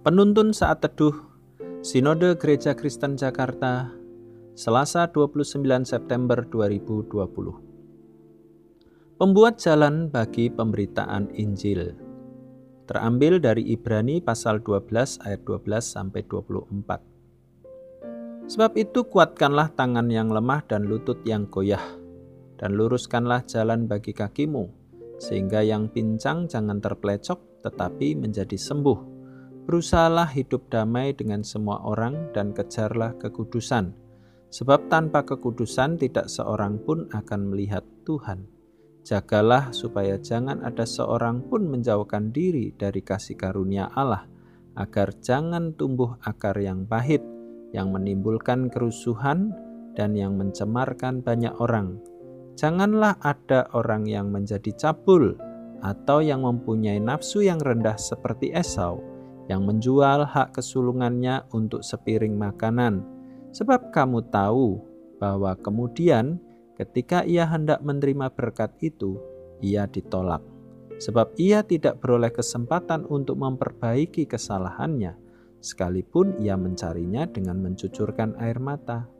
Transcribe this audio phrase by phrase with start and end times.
[0.00, 1.12] Penuntun saat teduh
[1.84, 3.92] Sinode Gereja Kristen Jakarta
[4.56, 7.20] Selasa 29 September 2020
[9.20, 11.92] Pembuat jalan bagi pemberitaan Injil.
[12.88, 20.64] Terambil dari Ibrani pasal 12 ayat 12 sampai 24 Sebab itu kuatkanlah tangan yang lemah
[20.64, 21.84] dan lutut yang goyah
[22.56, 24.64] dan luruskanlah jalan bagi kakimu
[25.20, 29.19] sehingga yang pincang jangan terpelecok tetapi menjadi sembuh.
[29.64, 33.92] Berusahalah hidup damai dengan semua orang dan kejarlah kekudusan,
[34.52, 38.44] sebab tanpa kekudusan tidak seorang pun akan melihat Tuhan.
[39.04, 44.28] Jagalah supaya jangan ada seorang pun menjauhkan diri dari kasih karunia Allah,
[44.76, 47.24] agar jangan tumbuh akar yang pahit,
[47.72, 49.54] yang menimbulkan kerusuhan
[49.96, 52.00] dan yang mencemarkan banyak orang
[52.60, 55.32] Janganlah ada orang yang menjadi cabul
[55.80, 59.00] atau yang mempunyai nafsu yang rendah seperti Esau,
[59.50, 63.02] yang menjual hak kesulungannya untuk sepiring makanan.
[63.50, 64.78] Sebab kamu tahu
[65.18, 66.38] bahwa kemudian
[66.78, 69.18] ketika ia hendak menerima berkat itu,
[69.58, 70.38] ia ditolak.
[71.02, 75.18] Sebab ia tidak beroleh kesempatan untuk memperbaiki kesalahannya,
[75.58, 79.10] sekalipun ia mencarinya dengan mencucurkan air mata.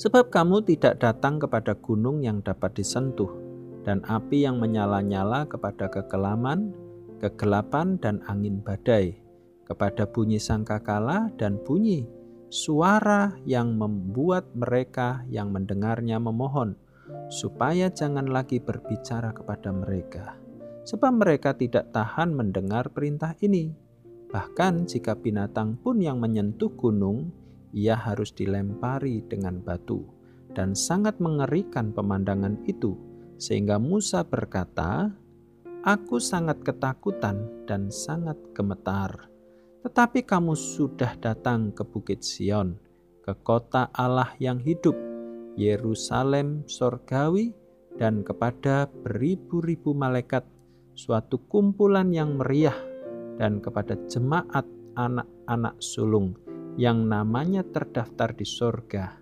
[0.00, 3.28] Sebab kamu tidak datang kepada gunung yang dapat disentuh,
[3.84, 6.72] dan api yang menyala-nyala kepada kekelaman,
[7.22, 9.22] kegelapan, dan angin badai,
[9.62, 12.04] kepada bunyi sangkakala dan bunyi
[12.52, 16.76] suara yang membuat mereka yang mendengarnya memohon,
[17.32, 20.36] supaya jangan lagi berbicara kepada mereka,
[20.84, 23.72] sebab mereka tidak tahan mendengar perintah ini.
[24.28, 27.32] Bahkan jika binatang pun yang menyentuh gunung
[27.72, 30.04] ia harus dilempari dengan batu,
[30.52, 32.92] dan sangat mengerikan pemandangan itu,
[33.40, 35.08] sehingga Musa berkata,
[35.82, 39.28] "Aku sangat ketakutan dan sangat gemetar."
[39.82, 42.78] Tetapi kamu sudah datang ke Bukit Sion,
[43.26, 44.94] ke kota Allah yang hidup,
[45.58, 47.50] Yerusalem sorgawi,
[47.98, 50.46] dan kepada beribu-ribu malaikat,
[50.94, 52.78] suatu kumpulan yang meriah,
[53.36, 54.64] dan kepada jemaat
[54.94, 56.38] anak-anak sulung
[56.80, 59.18] yang namanya terdaftar di sorga,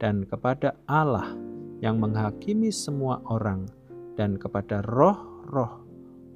[0.00, 1.36] dan kepada Allah
[1.84, 3.68] yang menghakimi semua orang,
[4.16, 5.83] dan kepada roh-roh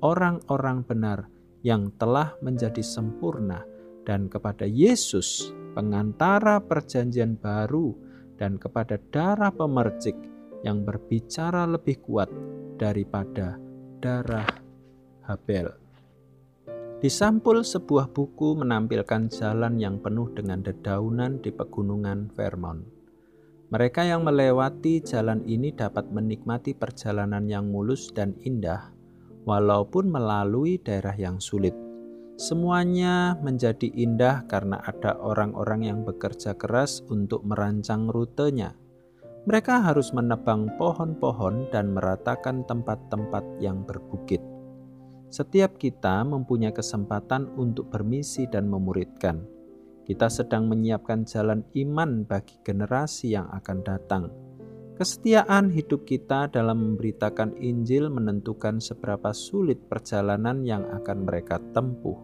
[0.04, 1.26] orang-orang benar
[1.66, 3.66] yang telah menjadi sempurna,
[4.06, 7.92] dan kepada Yesus, pengantara perjanjian baru,
[8.38, 10.14] dan kepada darah pemercik
[10.62, 12.30] yang berbicara lebih kuat
[12.78, 13.58] daripada
[13.98, 14.46] darah
[15.26, 15.74] Habel.
[16.98, 22.82] Di sampul sebuah buku menampilkan jalan yang penuh dengan dedaunan di pegunungan Vermont.
[23.68, 28.97] Mereka yang melewati jalan ini dapat menikmati perjalanan yang mulus dan indah,
[29.48, 31.72] walaupun melalui daerah yang sulit.
[32.36, 38.76] Semuanya menjadi indah karena ada orang-orang yang bekerja keras untuk merancang rutenya.
[39.48, 44.44] Mereka harus menebang pohon-pohon dan meratakan tempat-tempat yang berbukit.
[45.32, 49.42] Setiap kita mempunyai kesempatan untuk bermisi dan memuridkan.
[50.04, 54.47] Kita sedang menyiapkan jalan iman bagi generasi yang akan datang.
[54.98, 62.18] Kesetiaan hidup kita dalam memberitakan Injil menentukan seberapa sulit perjalanan yang akan mereka tempuh.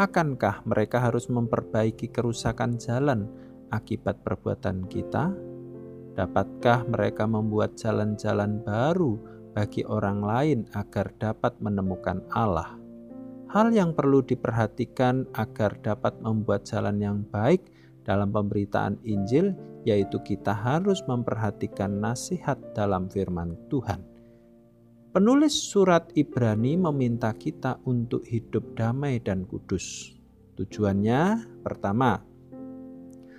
[0.00, 3.28] Akankah mereka harus memperbaiki kerusakan jalan
[3.68, 5.36] akibat perbuatan kita?
[6.16, 9.20] Dapatkah mereka membuat jalan-jalan baru
[9.52, 12.72] bagi orang lain agar dapat menemukan Allah.
[13.52, 17.68] Hal yang perlu diperhatikan agar dapat membuat jalan yang baik
[18.08, 19.52] dalam pemberitaan Injil,
[19.84, 24.00] yaitu kita harus memperhatikan nasihat dalam firman Tuhan.
[25.12, 30.16] Penulis surat Ibrani meminta kita untuk hidup damai dan kudus.
[30.56, 32.24] Tujuannya pertama,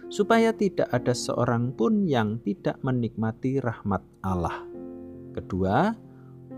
[0.10, 4.66] supaya tidak ada seorang pun yang tidak menikmati rahmat Allah.
[5.34, 5.94] Kedua,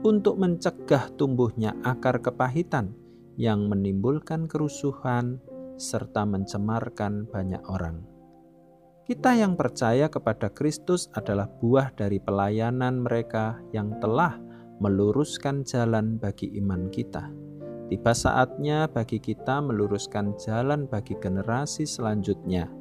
[0.02, 2.96] untuk mencegah tumbuhnya akar kepahitan
[3.38, 5.44] yang menimbulkan kerusuhan
[5.81, 8.06] serta mencemarkan banyak orang.
[9.01, 14.38] Kita yang percaya kepada Kristus adalah buah dari pelayanan mereka yang telah
[14.78, 17.28] meluruskan jalan bagi iman kita.
[17.92, 22.72] Tiba saatnya bagi kita meluruskan jalan bagi generasi selanjutnya.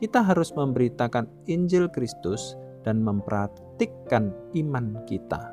[0.00, 5.52] Kita harus memberitakan Injil Kristus dan mempraktikkan iman kita.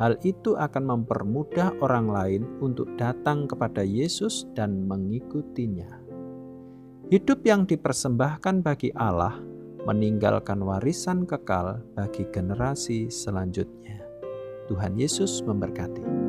[0.00, 6.05] Hal itu akan mempermudah orang lain untuk datang kepada Yesus dan mengikutinya.
[7.06, 9.38] Hidup yang dipersembahkan bagi Allah
[9.86, 14.02] meninggalkan warisan kekal bagi generasi selanjutnya.
[14.66, 16.25] Tuhan Yesus memberkati.